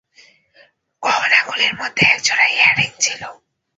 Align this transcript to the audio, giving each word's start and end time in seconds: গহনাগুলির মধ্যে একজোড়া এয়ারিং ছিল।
গহনাগুলির 1.03 1.73
মধ্যে 1.75 2.03
একজোড়া 2.05 2.45
এয়ারিং 2.49 2.91
ছিল। 2.99 3.21